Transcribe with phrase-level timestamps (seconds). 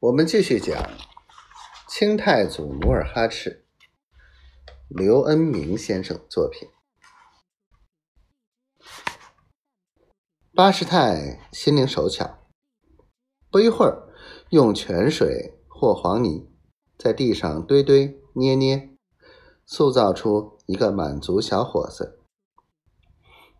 [0.00, 0.90] 我们继续讲
[1.86, 3.66] 清太祖努尔哈赤，
[4.88, 6.70] 刘恩明先生作品。
[10.54, 12.38] 八师太心灵手巧，
[13.50, 14.08] 不一会儿，
[14.48, 16.50] 用泉水或黄泥
[16.96, 18.96] 在地上堆堆捏捏，
[19.66, 22.22] 塑造出一个满族小伙子。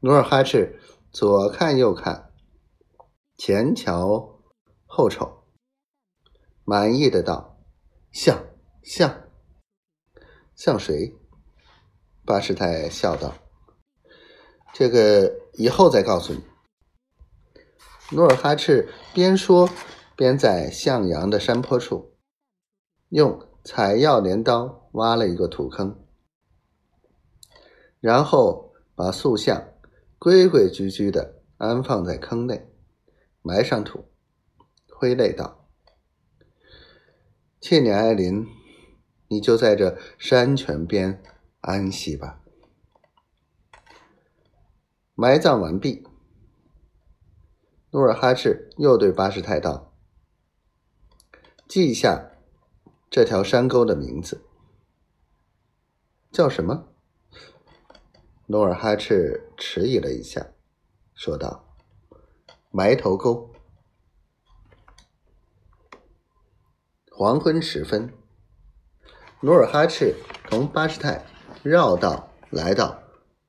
[0.00, 0.80] 努尔哈赤
[1.12, 2.32] 左看右看，
[3.36, 4.40] 前瞧
[4.86, 5.39] 后瞅。
[6.70, 7.58] 满意的道
[8.14, 8.44] ：“像
[8.80, 9.24] 像
[10.54, 11.16] 像谁？”
[12.24, 13.34] 八师太笑道
[14.72, 16.44] ：“这个以后再告诉你。”
[18.14, 19.68] 努尔哈赤边说
[20.14, 22.16] 边在向阳的山坡处
[23.08, 26.06] 用采药镰刀挖了一个土坑，
[27.98, 29.72] 然后把塑像
[30.20, 32.72] 规规矩矩的安放在坑内，
[33.42, 34.04] 埋上土，
[34.88, 35.59] 挥泪道。
[37.60, 38.46] 千年哀临，
[39.28, 41.22] 你就在这山泉边
[41.60, 42.40] 安息吧。
[45.14, 46.02] 埋葬完毕，
[47.90, 49.92] 努尔哈赤又对八师太道
[51.68, 52.30] ：“记下
[53.10, 54.42] 这条山沟的名字，
[56.32, 56.88] 叫什么？”
[58.48, 60.46] 努尔哈赤迟疑了一下，
[61.14, 61.76] 说道
[62.72, 63.49] ：“埋头沟。”
[67.22, 68.14] 黄昏时分，
[69.42, 70.16] 努尔哈赤
[70.48, 71.22] 同八师太
[71.62, 73.02] 绕道来到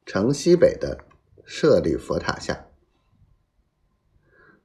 [0.05, 1.05] 城西北的
[1.45, 2.66] 舍利佛塔下。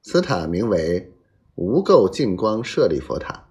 [0.02, 1.14] 此塔名为
[1.54, 3.48] 无垢净光舍利佛塔，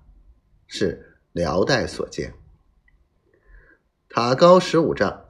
[0.68, 2.34] 是辽代所建。
[4.10, 5.24] 塔高十五丈，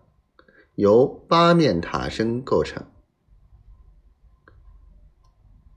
[0.74, 2.84] 由八面塔身构成，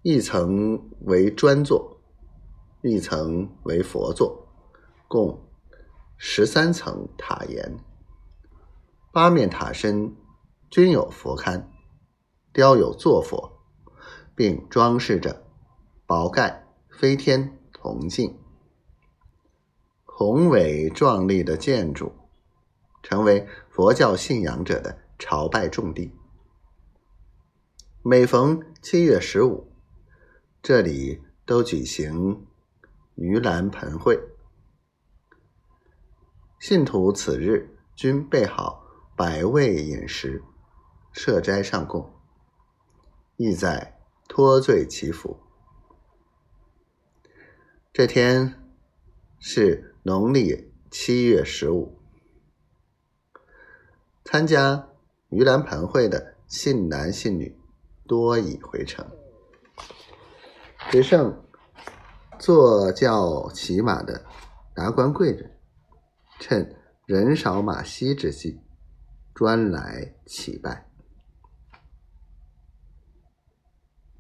[0.01, 1.98] 一层为砖座。
[2.81, 4.47] 一层为佛座，
[5.09, 5.45] 共
[6.17, 7.77] 十三层塔檐，
[9.13, 10.15] 八面塔身
[10.71, 11.65] 均有佛龛，
[12.53, 13.59] 雕有坐佛，
[14.37, 15.45] 并装饰着
[16.07, 18.39] 宝盖、飞天、铜镜，
[20.05, 22.13] 宏伟壮丽的建筑，
[23.03, 26.13] 成为佛教信仰者的朝拜重地。
[28.05, 29.73] 每逢七月十五，
[30.63, 32.47] 这里都举行。
[33.19, 34.17] 盂兰盆会，
[36.61, 38.87] 信徒此日均备好
[39.17, 40.41] 百味饮食，
[41.11, 42.15] 设斋上供，
[43.35, 43.99] 意在
[44.29, 45.41] 脱罪祈福。
[47.93, 48.71] 这天
[49.41, 52.01] 是农历七月十五，
[54.25, 54.91] 参加
[55.29, 57.61] 盂兰盆会的信男信女
[58.07, 59.05] 多已回城，
[60.93, 61.48] 只剩。
[62.39, 64.25] 坐轿骑马的
[64.75, 65.51] 达官贵人，
[66.39, 66.77] 趁
[67.07, 68.61] 人少马稀之际，
[69.35, 70.89] 专来乞拜。